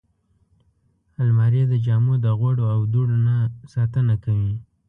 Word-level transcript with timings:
الماري 1.21 1.61
د 1.71 1.73
جامو 1.85 2.13
د 2.25 2.27
غوړو 2.39 2.65
او 2.75 2.79
دوړو 2.93 3.15
نه 3.27 3.35
ساتنه 3.73 4.13
کوي 4.23 4.53